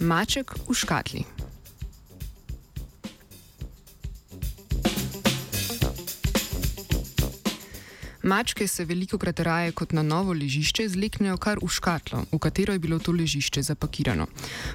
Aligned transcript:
Maček 0.00 0.56
v 0.64 0.72
škatli. 0.72 1.39
Mačke 8.22 8.66
se 8.68 8.84
veliko 8.84 9.18
krat 9.18 9.40
raje 9.40 9.72
kot 9.72 9.92
na 9.92 10.02
novo 10.02 10.32
ležišče 10.32 10.88
zleknejo 10.88 11.36
kar 11.40 11.58
v 11.62 11.68
škatlo, 11.72 12.24
v 12.32 12.38
katero 12.38 12.72
je 12.72 12.78
bilo 12.78 12.98
to 12.98 13.12
ležišče 13.12 13.62
zapakirano. 13.62 14.26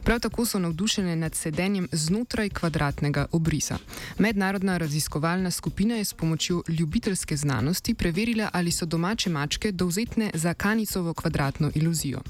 Prav 0.04 0.20
tako 0.20 0.46
so 0.46 0.60
navdušene 0.60 1.16
nad 1.16 1.36
sedenjem 1.36 1.88
znotraj 1.92 2.50
kvadratnega 2.50 3.28
obrisa. 3.32 3.78
Mednarodna 4.18 4.78
raziskovalna 4.78 5.52
skupina 5.52 5.96
je 5.96 6.06
s 6.06 6.14
pomočjo 6.14 6.64
ljubiteljske 6.68 7.38
znanosti 7.38 7.94
preverila, 7.94 8.50
ali 8.54 8.72
so 8.72 8.86
domače 8.86 9.30
mačke 9.30 9.72
dovzetne 9.72 10.32
za 10.34 10.54
kanicovo 10.54 11.14
kvadratno 11.14 11.72
iluzijo. 11.76 12.22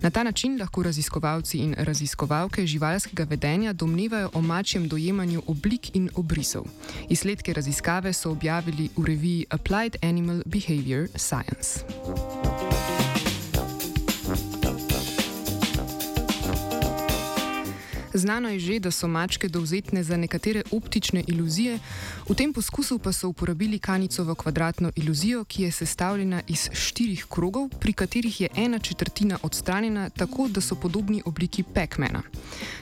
Na 0.00 0.10
ta 0.10 0.22
način 0.22 0.58
lahko 0.60 0.82
raziskovalci 0.82 1.58
in 1.58 1.74
raziskovalke 1.78 2.66
živalskega 2.66 3.24
vedenja 3.24 3.72
domnevajo 3.72 4.30
o 4.34 4.40
mačjem 4.42 4.88
dojemanju 4.88 5.42
oblik 5.46 5.94
in 5.94 6.10
obrisov. 6.14 6.64
Izsledke 7.08 7.52
raziskave 7.52 8.12
so 8.12 8.30
objavili 8.30 8.88
v 8.96 9.04
reviji 9.04 9.46
Applied 9.50 9.96
Animal 10.02 10.42
Behavior 10.46 10.55
behavior 10.56 11.06
science. 11.16 11.84
Znano 18.16 18.48
je 18.48 18.58
že, 18.58 18.78
da 18.80 18.90
so 18.90 19.08
mačke 19.08 19.48
dovzetne 19.48 20.02
za 20.02 20.16
nekatere 20.16 20.62
optične 20.72 21.24
iluzije, 21.26 21.78
v 22.28 22.34
tem 22.34 22.52
poskusu 22.52 22.98
pa 22.98 23.12
so 23.12 23.28
uporabili 23.28 23.78
kanicovo 23.78 24.34
kvadratno 24.34 24.90
iluzijo, 24.96 25.44
ki 25.44 25.62
je 25.62 25.72
sestavljena 25.72 26.42
iz 26.48 26.68
štirih 26.72 27.26
krogov, 27.28 27.68
pri 27.68 27.92
katerih 27.92 28.40
je 28.40 28.48
ena 28.56 28.78
četrtina 28.78 29.38
odstranjena 29.42 30.10
tako, 30.10 30.48
da 30.48 30.60
so 30.60 30.74
podobni 30.74 31.22
obliki 31.24 31.62
pekmena. 31.62 32.22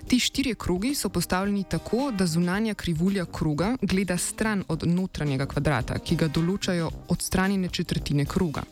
Ti 0.09 0.19
štirje 0.21 0.55
krogi 0.55 0.95
so 0.95 1.09
postavljeni 1.09 1.65
tako, 1.65 2.13
da 2.19 2.27
zunanja 2.27 2.75
krivulja 2.75 3.25
kroga 3.25 3.77
gleda 3.83 4.19
stran 4.19 4.65
od 4.69 4.87
notranjega 4.87 5.47
kvadrata, 5.47 5.99
ki 5.99 6.17
ga 6.17 6.29
določajo 6.29 6.91
odstranjene 7.09 7.69
četrtine 7.69 8.25
kroga. 8.25 8.63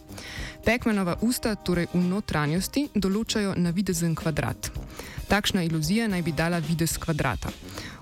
Pekmenova 0.64 1.16
usta, 1.20 1.54
torej 1.54 1.88
v 1.94 2.02
notranjosti, 2.06 2.88
določajo 2.94 3.54
navidezen 3.56 4.14
kvadrat. 4.14 4.70
Takšna 5.28 5.62
iluzija 5.64 6.08
naj 6.12 6.22
bi 6.22 6.32
dala 6.36 6.58
videz 6.60 6.98
kvadrata. 7.00 7.50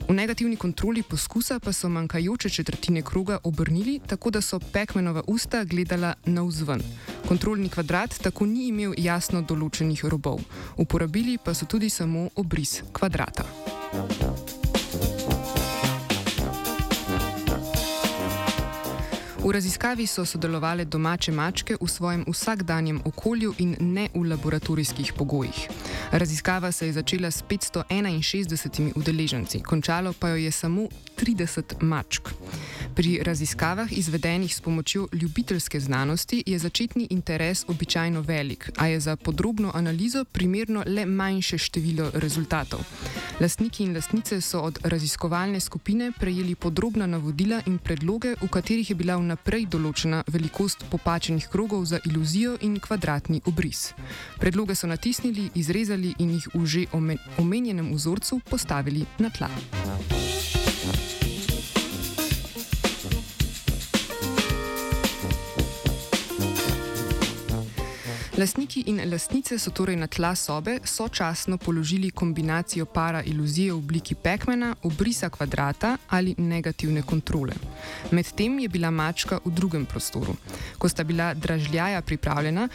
V 0.08 0.14
negativni 0.14 0.56
kontroli 0.56 1.02
poskusa 1.02 1.60
pa 1.62 1.72
so 1.72 1.88
manjkajoče 1.88 2.48
četrtine 2.48 3.02
kroga 3.02 3.38
obrnili, 3.44 4.00
tako 4.06 4.30
da 4.30 4.40
so 4.40 4.58
Pekmenova 4.58 5.22
usta 5.26 5.64
gledala 5.64 6.14
navzven. 6.24 6.82
Kontrolni 7.28 7.68
kvadrat 7.68 8.18
tako 8.22 8.46
ni 8.46 8.66
imel 8.68 8.94
jasno 8.98 9.42
določenih 9.42 10.04
robov. 10.04 10.42
Uporabili 10.76 11.38
pa 11.38 11.54
so 11.54 11.66
tudi 11.66 11.90
samo 11.90 12.28
obris 12.34 12.82
kvadrata. 12.92 13.46
V 19.40 19.52
raziskavi 19.52 20.06
so 20.06 20.24
sodelovali 20.24 20.84
domače 20.84 21.32
mačke 21.32 21.76
v 21.80 21.88
svojem 21.88 22.24
vsakdanjem 22.28 23.00
okolju 23.04 23.54
in 23.58 23.76
ne 23.80 24.08
v 24.14 24.24
laboratorijskih 24.28 25.12
pogojih. 25.16 25.68
Raziskava 26.12 26.72
se 26.72 26.86
je 26.86 26.92
začela 26.92 27.30
s 27.30 27.44
561 27.48 28.92
udeleženci, 28.94 29.62
končalo 29.62 30.12
pa 30.12 30.28
jo 30.28 30.36
je 30.36 30.52
samo 30.52 30.88
30 31.16 31.80
mačk. 31.80 32.28
Pri 32.94 33.20
raziskavah, 33.22 33.92
izvedenih 33.92 34.56
s 34.56 34.60
pomočjo 34.60 35.08
ljubiteljske 35.12 35.80
znanosti, 35.80 36.42
je 36.46 36.58
začetni 36.58 37.06
interes 37.10 37.64
običajno 37.68 38.20
velik, 38.20 38.70
a 38.76 38.86
je 38.86 39.00
za 39.00 39.16
podrobno 39.16 39.70
analizo 39.74 40.24
primerno 40.24 40.84
le 40.86 41.06
manjše 41.06 41.58
število 41.58 42.10
rezultatov. 42.14 42.80
Lastniki 43.40 43.84
in 43.84 43.94
lastnice 43.94 44.40
so 44.40 44.60
od 44.60 44.78
raziskovalne 44.84 45.60
skupine 45.60 46.12
prejeli 46.18 46.54
podrobna 46.54 47.06
navodila 47.06 47.62
in 47.66 47.78
predloge, 47.78 48.34
v 48.42 48.48
katerih 48.48 48.90
je 48.90 48.96
bila 48.96 49.16
vnaprej 49.16 49.64
določena 49.64 50.20
velikost 50.28 50.84
popačenih 50.92 51.48
krogov 51.48 51.88
za 51.88 52.02
iluzijo 52.04 52.58
in 52.60 52.76
kvadratni 52.76 53.40
obris. 53.48 53.94
Predloge 54.36 54.76
so 54.76 54.92
natisnili, 54.92 55.48
izrezali 55.54 56.12
in 56.18 56.36
jih 56.36 56.52
v 56.52 56.66
že 56.66 56.86
omenjenem 57.40 57.94
vzorcu 57.96 58.42
postavili 58.44 59.06
na 59.18 59.32
tla. 59.32 59.48
Lastniki 68.40 68.80
in 68.86 69.02
lastnice 69.10 69.58
so 69.58 69.70
torej 69.70 69.96
na 70.00 70.06
tla 70.06 70.34
sobe 70.34 70.78
sočasno 70.84 71.58
položili 71.58 72.10
kombinacijo 72.10 72.86
para 72.86 73.22
iluzije 73.22 73.72
v 73.72 73.76
obliki 73.76 74.14
pekmena, 74.14 74.76
obrisa 74.82 75.28
kvadrata 75.28 75.96
ali 76.08 76.34
negativne 76.38 77.02
kontrole. 77.02 77.52
Medtem 78.10 78.58
je 78.60 78.68
bila 78.68 78.90
mačka 78.90 79.38
v 79.44 79.52
drugem 79.52 79.84
prostoru. 79.86 80.36
Ko 80.78 80.88
sta 80.88 81.04
bila 81.04 81.34
dražljaja 81.34 82.00
pripravljena, 82.02 82.68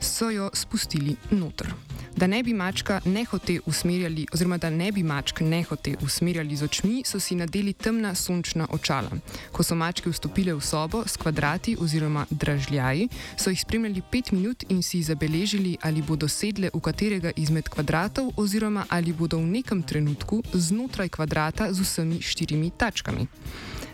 so 0.00 0.30
jo 0.30 0.50
spustili 0.54 1.16
noter 1.30 1.74
da 2.20 2.26
ne 2.26 2.42
bi 2.42 2.52
mačka 2.54 3.00
nehote 3.04 3.60
usmerjali, 3.66 4.26
oziroma 4.32 4.58
da 4.58 4.70
ne 4.70 4.92
bi 4.92 5.02
mačk 5.02 5.40
nehote 5.40 5.94
usmerjali 6.04 6.56
z 6.56 6.64
očmi, 6.64 7.02
so 7.06 7.20
si 7.20 7.34
nadeli 7.34 7.72
temna 7.72 8.14
sončna 8.14 8.66
očala. 8.70 9.08
Ko 9.52 9.62
so 9.62 9.74
mačke 9.74 10.10
vstopile 10.10 10.52
v 10.54 10.60
sobo 10.60 11.00
s 11.06 11.16
kvadrati 11.16 11.76
oziroma 11.80 12.26
dražljaji, 12.30 13.08
so 13.36 13.50
jih 13.50 13.60
spremljali 13.60 14.02
pet 14.12 14.32
minut 14.32 14.64
in 14.68 14.82
si 14.82 15.02
zabeležili, 15.02 15.78
ali 15.82 16.02
bodo 16.02 16.28
sedle 16.28 16.68
v 16.74 16.80
katerega 16.80 17.32
izmed 17.36 17.68
kvadratov, 17.68 18.32
oziroma 18.36 18.84
ali 18.88 19.12
bodo 19.12 19.38
v 19.40 19.46
nekem 19.56 19.82
trenutku 19.82 20.42
znotraj 20.52 21.08
kvadrata 21.08 21.72
z 21.72 21.80
vsemi 21.80 22.20
štirimi 22.20 22.70
tačkami. 22.70 23.26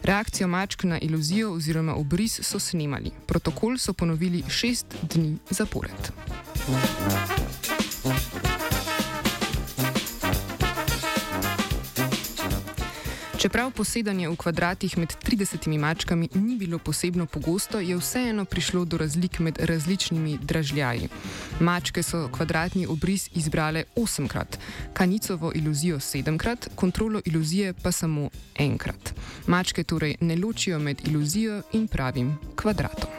Reakcijo 0.03 0.49
mačk 0.49 0.83
na 0.85 0.99
iluzijo 0.99 1.53
oziroma 1.53 1.95
obris 1.95 2.41
so 2.43 2.59
snemali. 2.59 3.11
Protokol 3.27 3.79
so 3.79 3.93
ponovili 3.93 4.43
šest 4.49 4.87
dni 5.15 5.39
zapored. 5.51 6.11
Thank 6.67 7.41
you. 7.41 7.46
Čeprav 13.47 13.71
posedanje 13.71 14.27
v 14.27 14.35
kvadratih 14.35 14.99
med 14.99 15.15
30 15.23 15.71
mačkami 15.79 16.29
ni 16.35 16.57
bilo 16.59 16.79
posebno 16.83 17.27
pogosto, 17.31 17.79
je 17.79 17.95
vseeno 17.95 18.45
prišlo 18.45 18.85
do 18.85 18.99
razlik 18.99 19.39
med 19.39 19.59
različnimi 19.63 20.39
dražljaji. 20.43 21.09
Mačke 21.61 22.03
so 22.03 22.27
kvadratni 22.33 22.87
obris 22.87 23.31
izbrale 23.35 23.85
8krat, 23.97 24.59
kanicovo 24.93 25.53
iluzijo 25.55 25.97
7krat, 25.97 26.69
kontrolo 26.75 27.21
iluzije 27.25 27.73
pa 27.83 27.93
samo 27.93 28.31
enkrat. 28.59 29.15
Mačke 29.47 29.85
torej 29.85 30.17
ne 30.21 30.37
ločijo 30.37 30.79
med 30.79 31.09
iluzijo 31.09 31.63
in 31.73 31.87
pravim 31.89 32.39
kvadratom. 32.57 33.11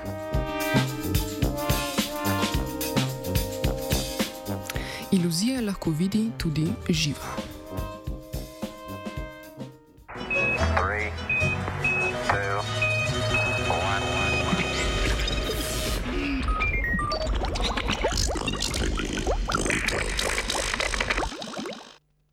Iluzija 5.11 5.61
lahko 5.61 5.91
vidi 5.91 6.31
tudi 6.37 6.67
živa. 6.89 7.56